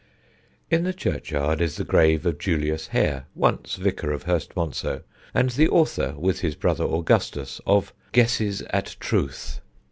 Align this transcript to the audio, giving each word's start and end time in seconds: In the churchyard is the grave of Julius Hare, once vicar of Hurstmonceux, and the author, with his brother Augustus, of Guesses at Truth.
In 0.71 0.83
the 0.83 0.93
churchyard 0.95 1.61
is 1.61 1.75
the 1.77 1.83
grave 1.83 2.25
of 2.25 2.39
Julius 2.39 2.87
Hare, 2.87 3.27
once 3.35 3.75
vicar 3.75 4.11
of 4.11 4.23
Hurstmonceux, 4.23 5.03
and 5.31 5.51
the 5.51 5.69
author, 5.69 6.15
with 6.17 6.39
his 6.39 6.55
brother 6.55 6.85
Augustus, 6.85 7.61
of 7.67 7.93
Guesses 8.11 8.63
at 8.71 8.95
Truth. 8.99 9.61